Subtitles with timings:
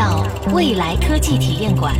[0.00, 1.94] 到未来科技体验馆。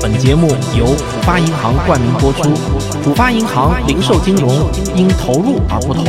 [0.00, 2.44] 本节目由浦发银行冠名播出。
[3.04, 4.48] 浦发银行零售金融
[4.94, 6.06] 因投入而不同，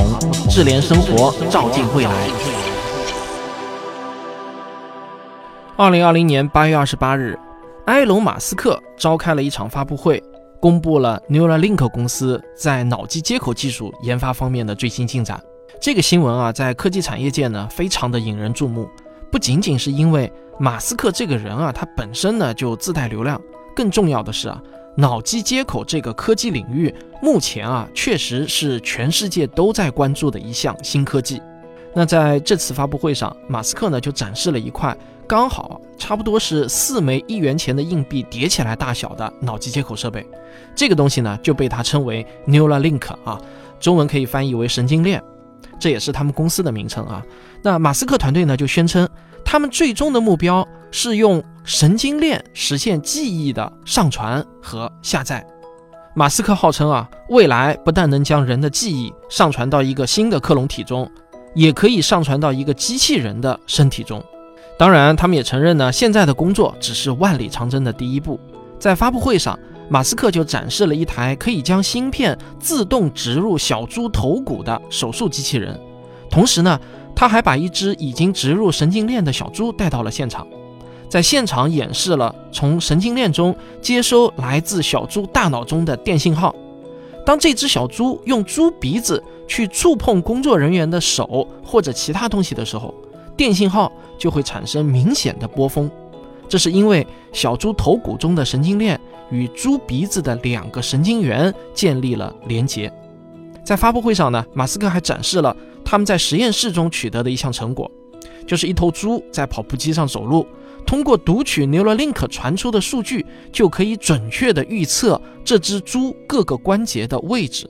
[0.49, 2.11] 智联生活，照进未来。
[5.75, 7.37] 二零二零年八月二十八日，
[7.87, 10.23] 埃隆·马斯克召开了一场发布会，
[10.61, 15.37] 公布了 Neuralink 公司在脑机接口技术研发方面的最新进展。
[15.79, 18.89] 这个新闻啊，在科技产业界呢，非常的引人注目。
[19.31, 23.39] 不仅仅是因为马斯克这个人啊，他本身呢就自带流量，
[23.75, 24.61] 更重要的是啊，
[24.95, 31.41] 脑机接口这个科技领域，目前啊，确实是全世界都在关注的一项新科技。
[31.93, 34.95] 那在这次发布会上，马斯克呢就展示了一块
[35.27, 40.25] 刚好差不多是四枚一元钱的硬币叠起来大小的脑机接口设备，
[40.75, 43.39] 这个东西呢就被他称为 Neuralink 啊，
[43.79, 45.21] 中文可以翻译为神经链。
[45.79, 47.23] 这也是他们公司的名称啊。
[47.61, 49.07] 那马斯克团队呢，就宣称
[49.43, 55.45] 他们最终的目标是用神经链实现记忆的上传和下载。
[56.15, 61.09] 马斯克号称啊，未来不但能将人的记忆上传到一个新的克隆体中，
[61.53, 64.23] 也可以上传到一个机器人的身体中。
[64.79, 68.39] 当然，他们也承认呢，现在的工作只是万里长征的第一步。
[68.79, 69.57] 在发布会上。
[69.89, 75.79] 马斯克就展示了一台可以将芯片自动植入小猪头骨的手术机器人，
[76.29, 76.79] 同时呢，
[77.15, 80.45] 他还把一只已经植入神经链的小猪带到了现场，
[81.07, 86.53] 在现场演示了从神经链中接收来自小猪大脑中的电信号。
[87.25, 92.93] 当这只小猪用猪鼻子去触碰工作人员的手或者其他东西的时候，
[93.35, 95.89] 电信号就会产生明显的波峰。
[96.47, 102.91] 这是因为小猪头骨中的神经链与猪鼻子的两个神经元建立了连接。
[103.63, 107.91] 在发布会上呢，马斯克还展示了他们在实验室中取得的一项成果，
[108.45, 110.47] 就是一头猪在跑步机上走路，
[110.85, 117.69] 通过读取 Neuralink 传出的数据，就可以准确地预测这只猪各个关节的位置。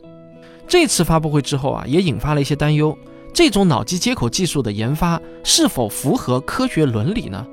[0.67, 2.95] 这次发布会之后啊，也引发了一些担忧：
[3.33, 7.43] 这种脑机接口技术的研发是否符合科学伦理呢？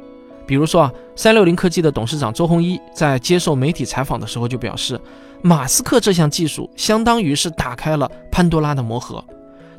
[0.47, 5.01] 比如说啊，三六零科技的董事长周鸿祎在接受媒体采访的时候就表示，
[5.43, 9.25] 马斯克这项技术相当于是打开了潘多拉的魔盒，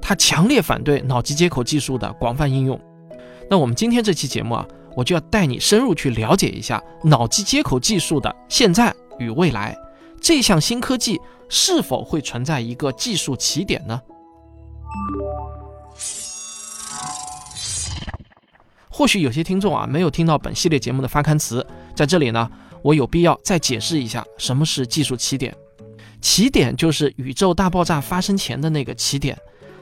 [0.01, 2.79] 他强烈反对脑机接口技术的广泛应用。
[3.49, 4.65] 那我们今天这期节目啊，
[4.95, 9.77] 我就要带你深入去了解一下脑机接口技术的现在与未来，
[10.19, 14.01] 这项新科技是否会存在一个技术起点呢？
[18.97, 22.49] 或许有些听众啊没有听到本系列节目的发刊词，在这里呢，
[22.81, 25.53] 我有必要再解释一下什么是技术起点。
[26.21, 29.37] 起点就是宇宙大爆炸发生前的那个起点，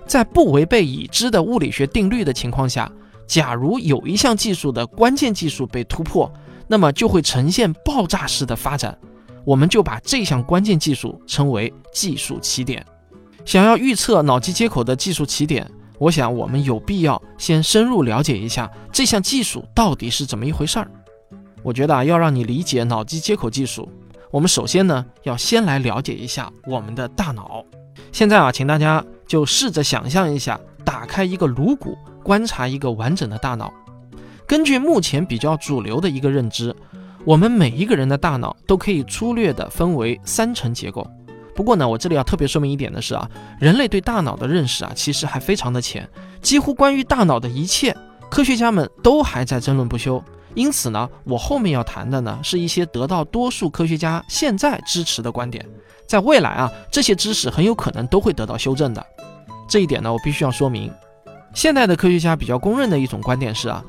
[0.08, 2.92] 在不违背已知的物理学定律的情况下，
[3.28, 6.34] 假如有一项技术的关键技术被突破，
[6.68, 8.98] 那么就会呈现爆炸式的发展。
[9.46, 12.84] 我们就把这项关键技术称为技术起点。
[13.46, 15.70] 想要预测脑机接口的技术起点。
[16.00, 20.92] 我想，我们有必要先深入了解一下这项技术到底是怎么一回事儿。
[21.62, 23.90] 我觉得啊，要让你理解脑机接口技术，
[24.32, 27.64] 我们首先呢要先来了解一下我们的大脑。
[28.12, 33.72] 现在啊，请大家就试着想象一下，打开一个颅骨，观察一个完整的大脑。
[34.46, 36.76] 根据目前比较主流的一个认知，
[37.24, 41.08] 我们每一个人的大脑都可以粗略地分为三层结构。
[41.56, 46.08] 不过呢，我这里要特别说明一点的是啊，人类对大脑的认识啊，其实还非常的浅，
[46.42, 47.96] 几乎关于大脑的一切，
[48.30, 50.24] 科学家们都还在争论不休。
[50.56, 55.66] 因此呢，我后面要谈的呢，是一些得到多数科学家现在支持的观点，
[56.08, 59.04] 在未来啊，这些知识很有可能都会得到修正的。
[59.68, 60.92] 这一点呢，我必须要说明。
[61.56, 63.84] 现代的科学家比较公认的一种观点是啊，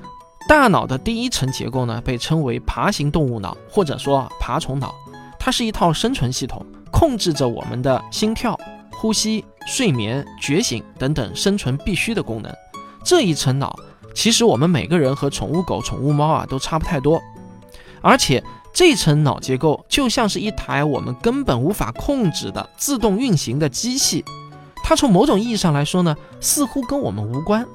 [0.48, 4.94] 大脑的第一层结构呢，被称为爬行动物脑，或者说爬虫脑，
[5.38, 6.64] 它是一套生存系统。
[6.94, 8.56] 控制着我们的心跳、
[8.92, 12.54] 呼吸、睡眠、觉醒等等生存必须的功能。
[13.02, 13.76] 这一层脑，
[14.14, 17.20] 其实我们每个人和宠物狗、宠物猫啊都差不太多。
[18.00, 18.42] 而且
[18.72, 24.24] 这层脑结构就像是一台我们根本无法控制的自动运行的机器，
[24.84, 27.66] 它从某种意义上来说呢，似乎跟我们无关。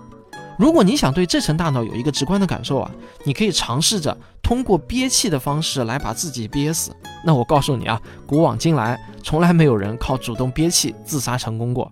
[0.60, 2.92] 如果你想对这层大脑有一个直观的感受啊，
[3.24, 6.92] 你可以尝试着通过憋气的方式来把自己憋死。
[7.24, 11.90] 那我告诉你啊，古往今来从来没有人靠主动憋气自杀成功过，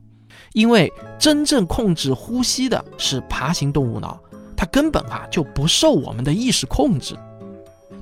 [0.52, 4.19] 因为真正控制呼吸的是爬行动物脑，
[4.54, 7.16] 它根本啊就不受我们的意识控制。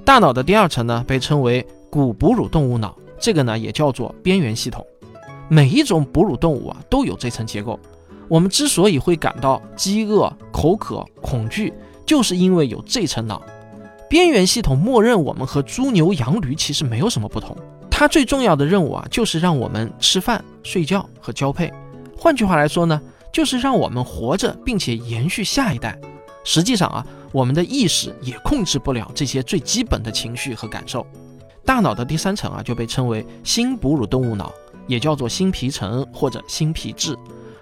[0.04, 4.84] 大脑的第二层呢被称为古哺乳动物脑，这个呢也叫做边缘系统。
[5.48, 7.80] 每一种哺乳动物啊都有这层结构。
[8.28, 11.74] 我们之所以会感到饥饿、口渴、恐惧，
[12.06, 13.42] 就是因为有这层脑。
[14.10, 17.56] 边缘系统默认我们和猪牛羊驴其实没有什么不同，
[17.90, 21.72] 它最重要的任务啊，就是让我们吃饭、睡觉和交配。
[22.18, 23.02] 换句话来说呢，
[23.32, 26.00] 就是让我们活着，并且延续下一代。
[26.44, 31.06] 实际上啊，我们的意识也控制不了这些最基本的情绪和感受。
[31.66, 34.54] 大脑的第三层啊，就被称为新哺乳动物脑，
[34.88, 37.18] 也叫做新皮层或者新皮质。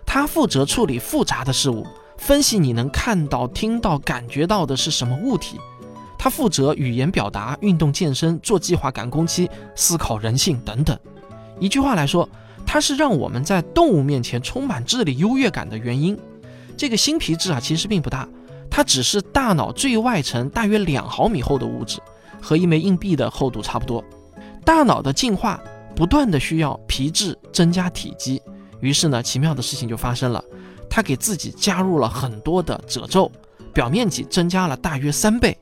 [0.06, 1.86] 它负责处理复杂的事物，
[2.18, 5.60] 分析你能看到、听到、感觉到的是什么物体。
[6.18, 10.98] 它负责语言表达、运动健身、做计划赶工期、思考人性等等。
[11.60, 12.28] 一句话来说，
[12.66, 16.18] 它是让我们在动物面前充满智力优越感的原因。
[16.78, 18.28] 这个新皮质啊，其实并不大，
[18.70, 22.00] 它只是大脑最外层大约两毫米厚的物质，
[22.42, 24.04] 和一枚硬币的厚度差不多。
[24.64, 25.62] 大脑的进化
[25.94, 28.42] 不断的需要皮质增加体积，
[28.84, 30.44] 于是呢，奇妙的事情就发生了，
[30.90, 33.32] 他给自己加入了很多的褶皱，
[33.74, 35.58] 表面积增加了大约三倍。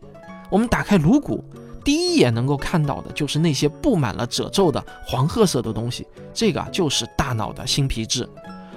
[0.49, 1.45] 我们打开颅骨，
[1.83, 8.27] 第一眼能够看到的就是那些布满了褶皱的黄褐色的东西，这个就是大脑的新皮质。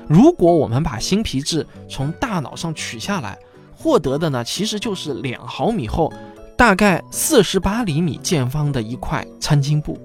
[0.07, 3.39] 如果我们把新皮质从大脑上取下来，
[3.75, 6.13] 获得的呢，其实就是两毫米厚、
[6.55, 9.99] 大概四十八厘米见方的一块餐巾布。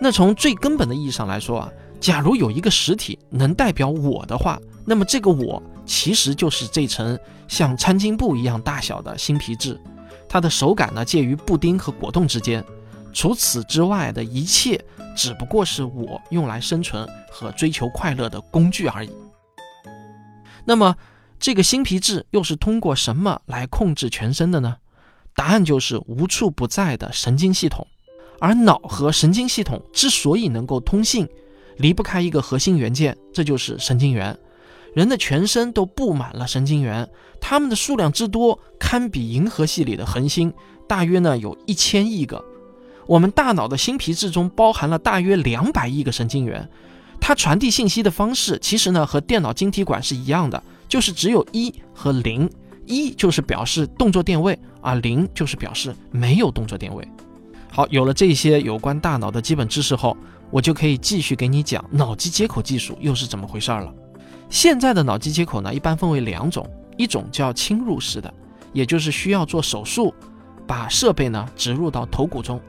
[0.00, 1.70] 那从最根本的意义上来说啊，
[2.04, 7.18] 假如有一个实体能代表我的话，那么这个我其实就是这层
[7.48, 9.80] 像餐巾布一样大小的新皮质。
[10.28, 12.62] 它的手感呢，介于布丁和果冻之间。
[13.14, 14.78] 除此之外的一切，
[15.16, 19.10] 只不过是我用来生存和追求快乐的工具而已。
[20.66, 20.94] 那么，
[21.40, 24.76] 这个新皮质又是通过什么来控制全身的呢？
[25.34, 27.86] 答案就是无处不在的神经系统。
[28.40, 31.26] 而脑和神经系统之所以能够通信，
[31.76, 34.36] 离不开一个核心元件，这就是神经元。
[34.94, 37.08] 人的全身都布满了神经元，
[37.40, 40.52] 它们的数量之多，堪比银河系里的恒星，
[40.86, 42.44] 大约呢有一千亿个。
[43.06, 46.68] 我们大脑的新皮质中包含了大约两百亿个神经元，
[47.20, 52.48] 它传递信息的方式其实呢和电脑晶体管是一样的，就是只有一和零，
[52.86, 57.06] 一就是表示动作电位，而零就是表示没有动作电位。
[57.76, 60.16] 好，有了这些有关大脑的基本知识后，
[60.48, 63.92] 我就可以继续给你讲脑机接口技术又是怎么回事儿了。
[64.48, 66.64] 现在的脑机接口呢，一般分为两种，
[66.96, 68.32] 一种叫侵入式的，
[68.72, 70.14] 也就是需要做手术，
[70.68, 72.60] 把设备呢植入到头骨中；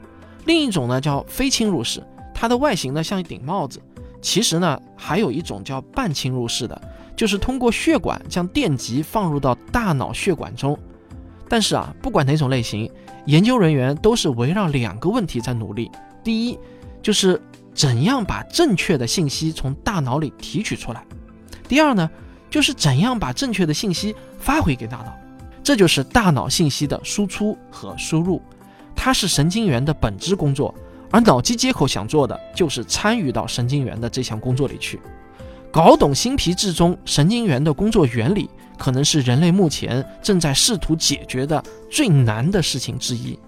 [0.44, 2.04] 另一种呢叫非侵入式，
[2.34, 3.80] 它的外形呢像一顶帽子。
[4.20, 6.82] 其实呢，还有一种叫半侵入式的，
[7.14, 10.76] 就是通过血管将电极放入到大脑血管中。
[11.48, 12.90] 但是啊，不管哪种类型，
[13.26, 15.90] 研究人员都是围绕两个问题在努力：
[16.24, 16.58] 第一，
[17.00, 17.40] 就是
[17.74, 21.04] 怎样把正确的信息从大脑里提取出来。
[21.68, 22.10] 第二呢，
[22.50, 25.12] 就是怎样把正确的信息发回给大脑，
[25.62, 28.40] 这就是大脑信息的输出和输入，
[28.94, 30.74] 它是神经元的本质工作，
[31.10, 35.00] 而脑机接口想做的就是参与到神经元的这项工作里去，
[35.70, 43.38] 搞懂新皮质中神经元的工作原理，可能是人类目前正在试图解决的最难的事情之一。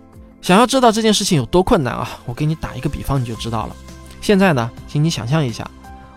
[0.41, 3.77] 想要知道这件事情有多困难啊，我给你打一个比方，你就知道了。
[4.21, 5.69] 现在呢，请你想象一下。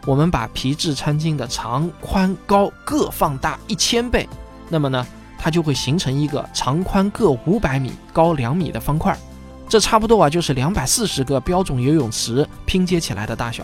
[0.06, 4.28] 我们把皮质餐巾的长、宽、高各放大一千倍，
[4.68, 5.06] 那么呢，
[5.38, 9.16] 它就会形成一个长、宽各五百米、高两米的方块。
[9.70, 13.64] 这差不多啊，就是两百四十个标准游泳池拼接起来的大小。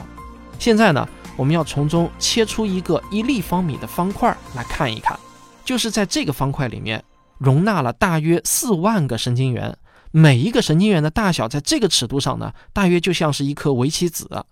[0.59, 5.19] 现在呢，我们要从中切出一个一立方米的方块来看一看，
[5.67, 7.03] 就是在这个方块里面
[7.37, 9.77] 容纳了大约四万个神经元，
[10.11, 14.45] 每一个神经元的大小在这个尺度上呢，大约就像是一颗围棋子。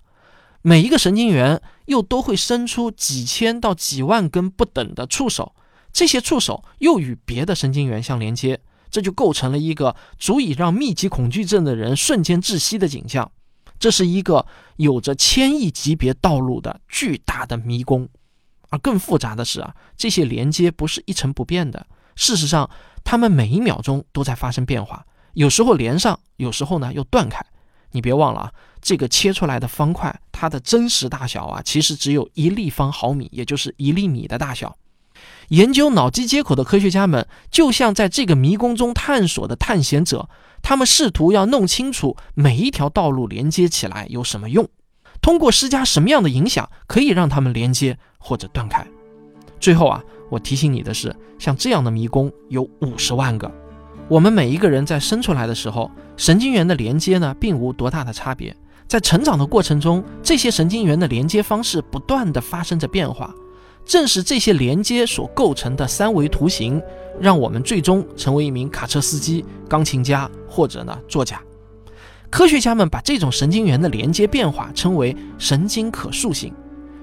[0.62, 5.56] 每一个神经元又都会伸出几千到几万根不等的触手，
[5.94, 8.60] 这些触手又与别的神经元相连接，
[8.92, 13.32] 这就构成了一个足以让密集恐惧症的人瞬间窒息的景象。
[13.80, 14.46] 这是一个
[14.76, 18.10] 有着千亿级别道路的巨大的迷宫，
[18.76, 22.70] 而更复杂的是啊，这些连接不是一成不变的，事实上，
[23.06, 27.42] 它们每一秒钟都在发生变化，有时候连上，有时候呢又断开。
[27.92, 28.52] 你别忘了啊，
[28.82, 34.76] 这个切出来的方块，它的真实大小啊，其实只有一立方毫米，也就是一粒米的大小。
[35.48, 40.28] 研究脑机接口的科学家们，就像在这个迷宫中探索的探险者，
[40.62, 44.68] 他们试图要弄清楚每一条道路连接起来有什么用，
[45.26, 48.86] 通过施加什么样的影响，可以让它们连接或者断开。
[49.60, 53.52] 最后啊，我提醒你的是，像这样的迷宫有五十万个。
[54.08, 58.56] 我们每一个人在生出来的时候，神经元的连接呢，并无多大的差别。
[58.88, 63.34] 在成长的过程中，这些神经元的连接方式不断的发生着变化。
[63.84, 66.80] 正是这些连接所构成的三维图形，
[67.20, 71.42] 让我们最终成为一名卡车司机、钢琴家或者呢作家。
[72.36, 76.54] 科学家们把这种神经元的连接变化称为神经可塑性。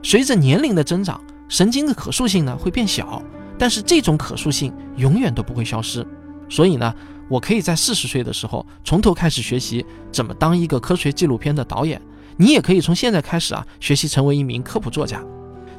[0.03, 3.23] 随着年龄的增长，神经的可塑性呢会变小，
[3.59, 6.07] 但是这种可塑性永远都不会消失。
[6.51, 6.95] 所以呢，
[7.31, 11.99] 我可以在四十岁的时候从头开始学习怎么当一个科学纪录片的导演。
[12.37, 15.25] 你也可以从现在开始啊，学习成为一名科普作家。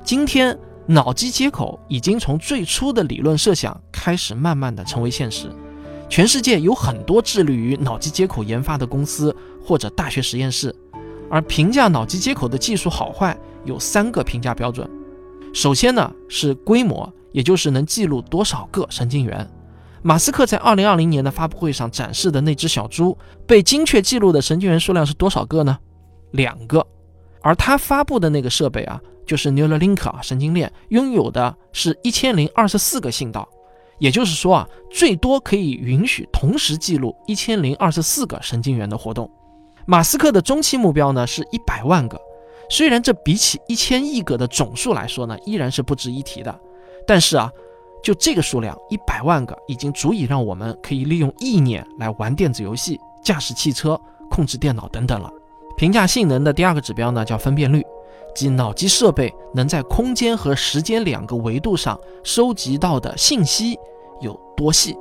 [0.03, 0.57] 今天，
[0.87, 5.51] 脑机接口已经从最初的理论设想开始，慢慢的成为现实。
[6.13, 10.71] 全世界有很多致力于脑机接口研发的公司或者大学实验室，
[11.27, 14.87] 而评价脑机接口的技术好坏有三个评价标准。
[15.55, 19.49] 首先呢是规模，也就是能记录多少个神经元。
[20.03, 23.17] 马斯克在二零二零年的发布会上展示的那只小猪，
[23.47, 25.79] 被精确记录的神经元数量是多少个呢？
[26.29, 26.85] 两个。
[27.41, 33.49] 而他发布的那个设备啊，就是 Neuralink 啊神经链，拥有的是一千零二十四个信道。
[34.03, 39.31] 也就是说啊，最多可以允许同时记录一千零二十四个神经元的活动。
[39.85, 42.19] 马斯克的中期目标呢是一百万个，
[42.69, 46.53] 虽然这比起一千亿个的总数来说呢，依然是不值一提的，
[47.07, 47.49] 但是啊，
[48.03, 53.97] 就这个数量一百万个，已经足以让我们可以利用意念来玩电子游戏、驾驶汽车、
[54.29, 55.31] 控制电脑等等了。
[55.77, 57.81] 评价性能的第二个指标呢叫分辨率，
[58.35, 63.79] 即脑机设备能在空间和时间两个维度上收集到的信息。
[64.23, 64.97] 有多细？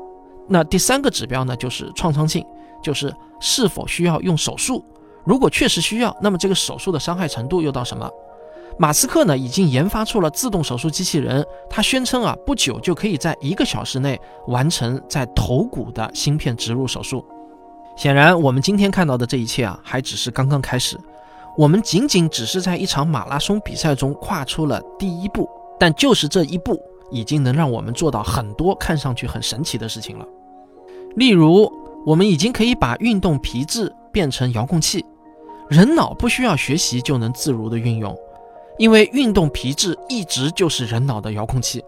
[0.48, 2.44] 那第三个指标呢，就是创伤性，
[2.82, 4.84] 就是是否需要用手术。
[5.24, 8.10] 如果确实需要，那么这个手术的伤害程度又到什么？
[8.78, 17.24] 马斯克呢，已经研发出了自动手术机器人，他宣称啊，不久就可以在一个小时内完成在头骨的芯片植入手术。
[17.96, 20.98] 显然，我们今天看到的这一切啊，还只是刚刚开始。
[21.56, 25.46] 我们仅仅只是在一场马拉松比赛中跨出了第一步，
[25.78, 26.80] 但就是这一步。
[27.12, 30.26] 已经能让我们做到很多看上去很神奇的事情了。
[31.14, 31.70] 例如，
[32.06, 35.04] 我们已经可以把运动皮质变成遥控器，
[35.68, 38.16] 人脑不需要学习就能自如的运用，
[38.78, 41.84] 因为运动皮质一直就是人脑的遥控器。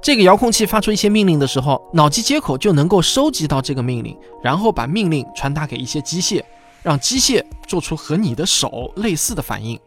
[0.00, 6.42] 这个遥控器发出一些命令的时候，脑机接口就能够收集到这个命令，然后把命令传达给一些机械，
[6.82, 9.78] 让机械做出和你的手类似的反应。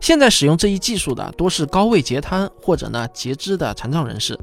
[0.00, 4.38] 现在使用这一技术的多是高位截瘫或者呢截肢的残障人士，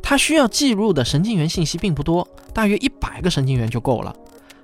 [0.00, 4.14] 他需要记录的神经元信息并不多，大约一百个神经元就够了。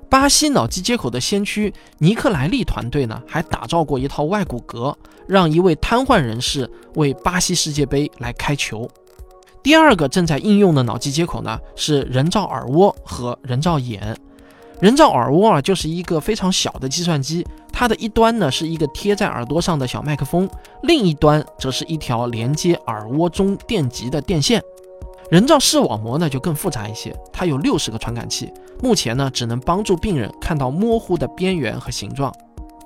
[0.09, 4.95] 巴西脑机接口的先驱尼克莱利团队呢，还打造过一套外骨骼，
[5.27, 8.89] 让一位瘫痪人士为巴西世界杯来开球。
[9.63, 14.17] 第二个正在应用的脑机接口呢，是人造耳蜗和人造眼。
[14.81, 17.47] 人造耳蜗啊，就是一个非常小的计算机。
[17.73, 20.49] 它的一端呢是一个贴在耳朵上的小麦克风，
[20.83, 24.63] 另一端则是一条连接耳蜗中电极的电线。
[25.31, 28.51] 人造视网膜呢就更复杂一些，它有六十个传感器，
[28.83, 32.33] 目前呢只能帮助病人看到模糊的边缘和形状。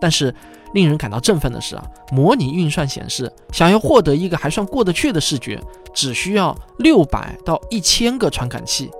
[0.01, 0.35] 但是
[0.75, 5.61] 令人感到振奋的是啊，模拟运算显示，想要获得一个还算过得去的视觉，
[5.95, 8.91] 只需要六百到一千个传感器。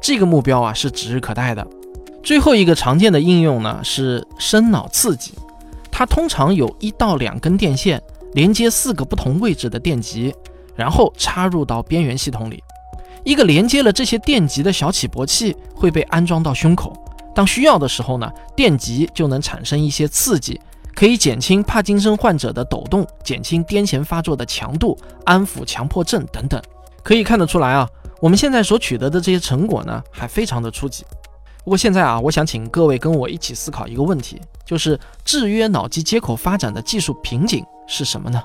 [0.00, 1.66] 这个目标啊是指日可待的。
[2.26, 5.32] 最后一个常见的应用呢是深脑刺激，
[5.92, 8.02] 它通常有一到两根电线
[8.32, 10.34] 连接四个不同位置的电极，
[10.74, 12.60] 然后插入到边缘系统里。
[13.22, 16.92] 一个连接了这些电极的小起搏器会被安装到胸口，
[17.32, 20.60] 当需要的时候呢，电极就能产生一些刺激，
[20.96, 26.60] 可以减轻帕金森患者的抖动，减轻癫痫发作的强度，安抚强迫症等等。
[27.04, 27.88] 可以看得出来啊，
[28.20, 31.04] 我们现在所取得的这些成果呢，还非常的初级。
[31.66, 38.40] 不过现在啊，我想请各位跟我一起思考一个问题，就是制约脑机接口发展的技术瓶颈是什么呢？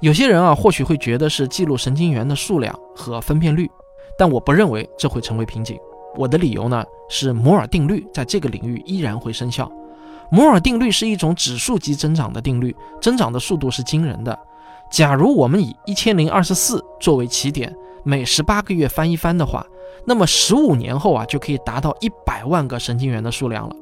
[0.00, 3.66] 有些人啊，或许会觉得是记录神经元的数量和分辨率，
[4.18, 5.78] 但我不认为这会成为瓶颈。
[6.16, 9.72] 我的理由呢，是摩尔定律在这个领域依然会生效。
[10.30, 14.38] 摩尔定律是一种指数级增长的定律，增长的速度是惊人的。
[14.90, 19.66] 假如我们以一千零二十四作为起点，每十八个月翻一番的话。
[20.04, 23.74] 那么十五年后啊，就可以达到一百万个神经元的数量了。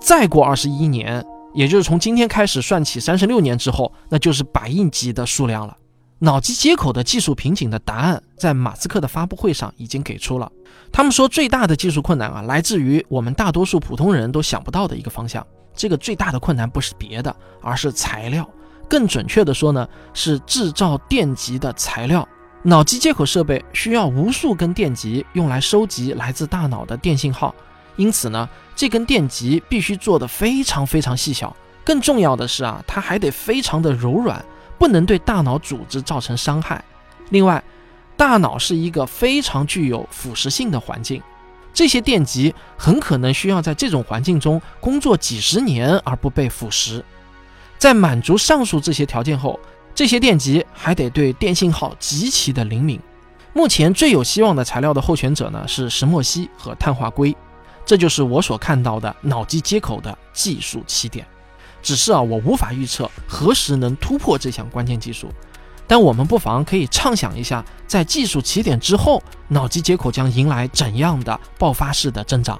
[0.00, 5.76] 再过二十一年，也就是从今天开始算起，三十六年之后，那就是百亿级的数量了。
[6.20, 10.50] 脑机接口的技术瓶颈的答案，在马斯克的发布会上已经给出了。
[10.92, 15.44] 他们说，最大的技术困难啊，来自于我们大多数普通人都想不到的一个方向。
[15.74, 18.48] 这个最大的困难不是别的，而是材料。
[18.88, 22.28] 更准确的说呢，是制造电极的材料。
[22.64, 27.52] 脑机接口设备需要无数根电极用来收集来自大脑的电信号，
[27.96, 31.54] 因此呢，这根电极必须做得非常非常细小。
[31.84, 34.44] 更重要的是啊，它还得非常的柔软，
[34.78, 36.84] 不能对大脑组织造成伤害。
[37.30, 37.60] 另外，
[38.16, 41.20] 大脑是一个非常具有腐蚀性的环境，
[41.74, 47.02] 这些电极很可能需要在这种环境中工作几十年而不被腐蚀。
[47.76, 49.58] 在满足上述这些条件后，
[49.94, 52.98] 这些电极还得对电信号极其的灵敏。
[53.52, 57.36] 目前最有希望的材料的候选者呢是石墨烯和碳化硅，
[57.84, 61.26] 这就是我所看到的脑机接口的技术起点。
[61.82, 65.28] 只是啊，我无法预测何时能突破这项关键技术。
[65.86, 72.58] 但我们不妨可以畅想一下，在技术起点之后，脑机接口将迎来怎样的爆发式的增长？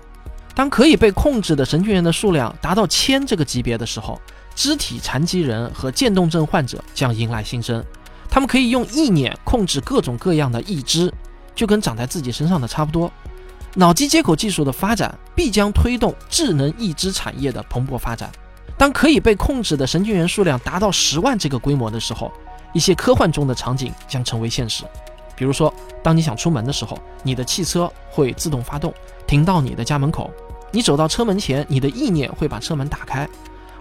[0.54, 4.20] 当可以被控制的神经元的数量达到千这个级别的时候，
[4.54, 7.84] 肢体残疾人和渐冻症患者将迎来新生。
[8.28, 11.12] 他们可以用意念控制各种各样的义肢，
[11.54, 13.10] 就跟长在自己身上的差不多。
[13.74, 18.30] 脑机接口技术的发展必将推动智能义肢产业的蓬勃发展。
[18.78, 22.32] 当可以被控制的神经元数量达到十万这个规模的时候，
[22.72, 24.84] 一些科幻中的场景将成为现实。
[25.36, 28.92] 比如说，当你想出门的时候，你的汽车会自动发动，
[29.26, 30.30] 停到你的家门口。
[30.70, 33.26] 你走到车门前，你的意念会把车门打开；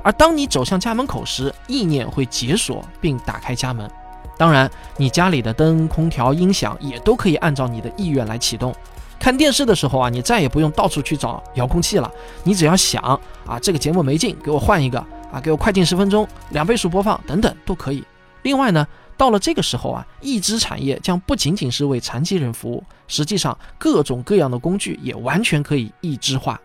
[0.03, 3.89] 而当你走向家门口时，意念会解锁并打开家门。
[4.38, 8.74] 当然，你家里的灯、空调、音响也都可以按照你的意愿来启动。
[9.20, 12.12] 看电视的时候啊，你再也不用到处去找遥控器了，
[12.43, 13.03] 你只要想
[13.46, 14.98] 啊，这个节目没劲，给我换一个
[15.31, 18.03] 啊，给我快进十分钟，两倍速播放等等都可以。
[18.41, 26.60] 另外呢，到了这个时候啊，义肢产业将不仅仅是为残疾人服务，实际上各种各样的工具也完全可以义肢化。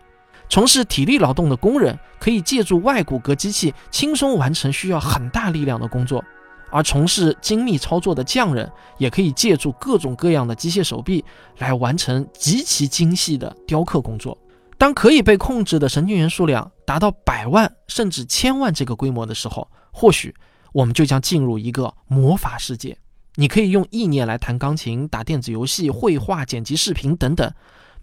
[0.49, 6.23] 从事体力劳动的工人可以借助外骨骼机器轻松完成需要很大力量的工作。
[6.69, 11.23] 而从事精密操作的匠人，也可以借助各种各样的机械手臂
[11.59, 14.37] 来完成极其精细的雕刻工作。
[14.77, 20.35] 当可以被控制的神经元数量达到百万甚至千万这个规模的时候，或许
[20.73, 22.97] 我们就将进入一个魔法世界。
[23.35, 27.51] 你可以用意念来弹钢琴、打电子游戏、绘画、剪辑视频等等。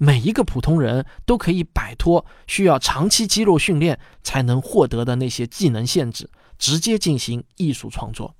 [0.04, 8.36] 每一个普通人都可以摆脱需要长期肌肉训练才能获得的那些技能限制，直接进行艺术创作。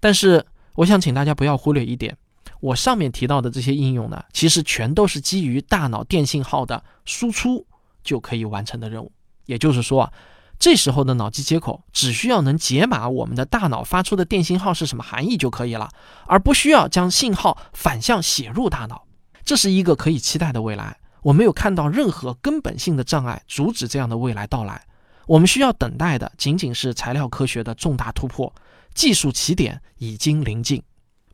[0.00, 2.16] 但是，我想请大家不要忽略一点，
[2.60, 7.64] 我上面提到的这些应用呢，其实全都是基于大脑电信号的输出
[8.02, 9.12] 就可以完成的任务。
[9.46, 10.12] 也就是说啊，
[10.58, 15.90] 这时候的脑机接口只需要能解码我们的大脑发出的电信号是什么含义就可以了，
[16.26, 19.06] 而不需要将信号反向写入大脑。
[19.44, 20.98] 这是一个可以期待的未来。
[21.24, 24.86] 我没有看到任何根本性的障碍阻止这样的未来到来。
[25.26, 28.54] 我们需要等待的仅仅是材料科学的重大突破。
[28.94, 30.80] 技术起点已经临近，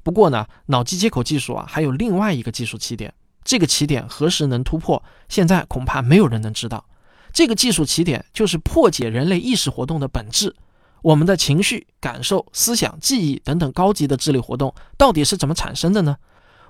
[0.03, 3.13] 不过呢，脑机接口技术啊，还有另外一个技术起点。
[3.45, 6.85] 这个起点何时能突破，现在恐怕没有人能知道。
[7.33, 10.55] 这个技术起点就是破解人类意识活动的本质。
[11.03, 16.17] 我们的情绪、感受、思想、记忆等等高级的智力活动到底是怎么产生的呢？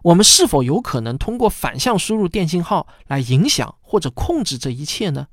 [0.02, 5.26] 我们是否有可能通过反向输入电信号来影响或者控制这一切呢？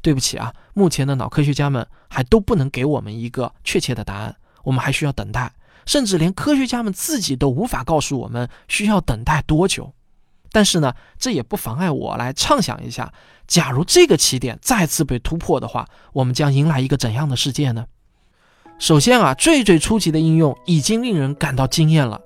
[0.00, 4.36] 对不起啊，目前的脑科学家们还都不能给我们一个确切的答案。
[4.64, 5.52] 我们还需要等待，
[5.86, 9.92] 甚至连科学家们自己都无法告诉我们需要等待多久。
[10.52, 13.12] 但是呢，这也不妨碍我来畅想一下：
[13.48, 17.86] 假如这个起点再次被突破的话，我们将迎来一个怎样的世界呢？
[18.78, 22.20] 首先啊，最最初级的应用已经令人感到惊艳了。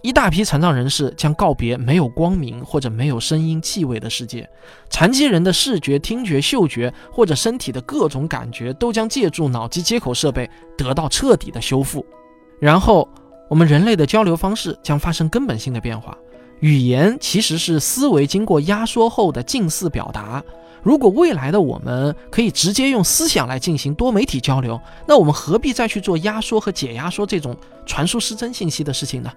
[0.00, 4.48] 一大批残障人士将告别没有光明或者没有声音、气味的世界，
[4.88, 12.06] 残疾人的视觉、听觉、嗅觉或者身体的各种感觉都将借助脑机接口设备得到彻底的修复。
[12.60, 13.08] 然后，
[13.48, 16.16] 我们人类的交流方式将发生根本性的变化。
[16.60, 20.42] 语言其实是思维经过压缩后的近似表达。
[20.82, 29.30] 如果未来的我们可以直接用思想来进行多媒体交流，那我们何必再去做压缩和解压缩这种传输失真信息的事情呢？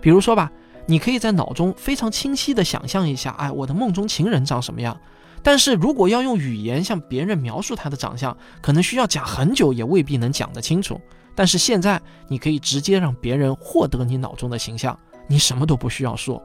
[0.00, 0.50] 比如说吧，
[0.86, 4.98] 你可以在脑中非常清晰地想象一下，哎，我的梦中情人长什么样？
[5.42, 11.00] 但是如果要用语言向别人描述他的长相，可能需要讲很久，也未必能讲得清楚。
[11.34, 16.42] 但是现在，你可以直接让别人获得你脑中的形象，你什么都不需要说。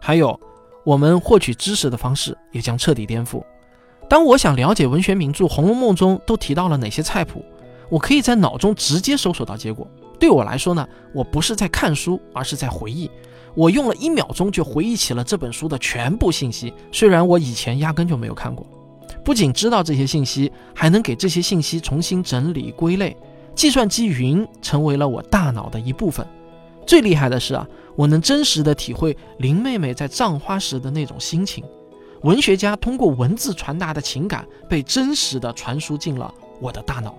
[0.00, 0.38] 还有，
[0.84, 3.42] 我们获取知识的方式也将彻底颠覆。
[4.08, 7.44] 当我想了解文学名著《红楼梦》中都提到了哪些菜谱，
[7.88, 9.88] 我可以在脑中直接搜索到结果。
[10.18, 13.10] 对我来说呢，我不是在看书，而是在回忆。
[13.54, 18.66] 我用了一秒钟就回忆起了这本书的全部信息，虽然我以前压根就没有看过。
[19.24, 23.16] 不仅知道这些信息，还能给这些信息重新整理归类。
[23.54, 26.24] 计算机云成为了我大脑的一部分。
[26.86, 31.64] 最厉害的是啊，我能真实的体会林妹妹在葬花时的那种心情。
[32.22, 37.14] 文学家通过文字传达的情感，被真实的传输进了我的大脑。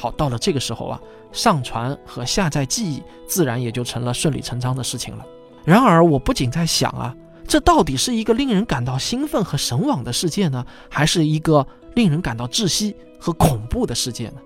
[0.00, 1.00] 好，到了这个时候啊，
[1.32, 5.26] 上传和下载记忆自然也就成了顺理成章的事情了。
[5.64, 7.12] 然而，我不仅在想啊，
[7.48, 14.36] 这到底是一个令人感到兴奋和神往的世界呢，还是一个令人感到窒息和恐怖的世界呢？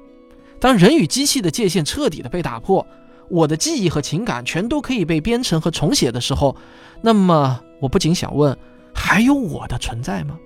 [0.58, 2.86] 当人与机器的界限彻底的被打破，
[3.28, 6.56] 我的记忆和情感全都可以被编程和重写的时候，
[7.02, 8.56] 那么我不仅想问：
[8.94, 10.38] 还有我的存在吗？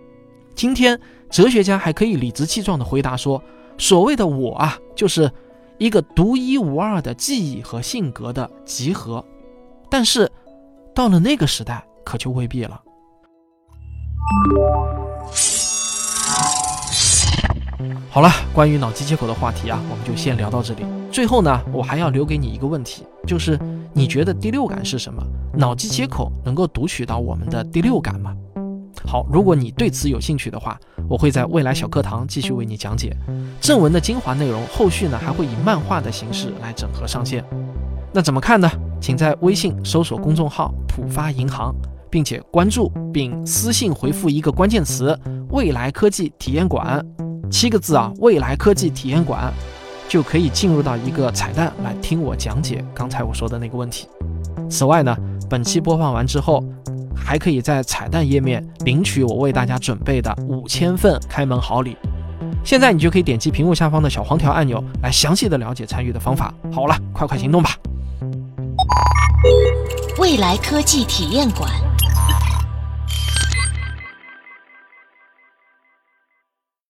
[0.54, 0.98] 今天，
[1.30, 3.42] 哲学家还可以理直气壮地回答说：
[3.78, 5.30] 所谓的我啊，就是
[5.78, 9.24] 一个独一无二的记忆和性格的集合。
[9.90, 10.30] 但是，
[10.94, 12.80] 到了那个时代，可就未必了。
[18.10, 20.84] 好了，关于脑机接口的话题啊，我们就先聊到这里。
[21.12, 23.58] 最后呢，我还要留给你一个问题，就是
[23.92, 25.22] 你觉得第六感是什么？
[25.54, 28.34] 脑机接口能够读取到我们的第六感吗？
[29.04, 30.78] 好，如果你对此有兴趣的话，
[31.08, 33.16] 我会在未来小课堂继续为你讲解
[33.60, 34.62] 正文的精华内容。
[34.66, 37.44] 后续呢，还会以漫画的形式来整合上线。
[38.12, 38.70] 那怎么看呢？
[39.00, 41.74] 请在微信搜索公众号“浦发银行”，
[42.10, 45.16] 并且关注并私信回复一个关键词
[45.52, 47.04] “未来科技体验馆”。
[47.50, 49.52] 七个字啊，未来科技体验馆，
[50.08, 54.08] 就可以进入到一个彩蛋来听我讲解刚才我说的那个问题。
[54.68, 55.16] 此外呢，
[55.48, 56.64] 本期播放完之后，
[57.16, 61.96] 还可以在彩蛋页面领取我为大家准备的五千份开门好礼。
[62.62, 66.52] 现在你就可以点击屏幕下方的小黄条按钮来详细的了解参与的方法。
[66.72, 67.70] 好了，快快行动吧！
[70.18, 71.70] 未来科技体验馆。